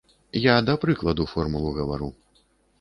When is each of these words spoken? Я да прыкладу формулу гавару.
Я 0.45 0.55
да 0.69 0.77
прыкладу 0.85 1.29
формулу 1.35 1.77
гавару. 1.79 2.13